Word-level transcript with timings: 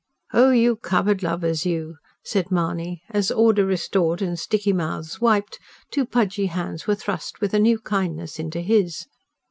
"Oh, 0.33 0.49
you 0.49 0.77
cupboard 0.77 1.21
lovers, 1.21 1.63
you!" 1.63 1.97
said 2.23 2.49
Mahony 2.49 3.03
as, 3.11 3.29
order 3.29 3.63
restored 3.67 4.19
and 4.19 4.39
sticky 4.39 4.73
mouths 4.73 5.21
wiped, 5.21 5.59
two 5.91 6.07
pudgy 6.07 6.47
hands 6.47 6.87
were 6.87 6.95
thrust 6.95 7.39
with 7.39 7.53
a 7.53 7.59
new 7.59 7.77
kindness 7.77 8.39
into 8.39 8.61
his. 8.61 9.05